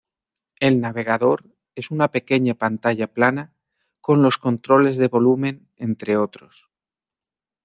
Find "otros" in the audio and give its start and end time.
6.17-6.71